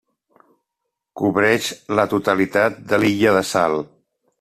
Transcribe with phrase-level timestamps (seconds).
[1.21, 1.69] Cobreix
[2.01, 3.83] la totalitat de l'illa de Sal.